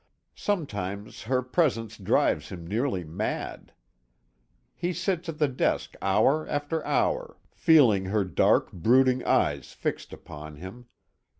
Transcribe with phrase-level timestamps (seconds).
[0.33, 3.71] Sometimes her presence drives him nearly mad.
[4.73, 10.55] He sits at the desk hour after hour, feeling her dark, brooding eyes fixed upon
[10.55, 10.87] him.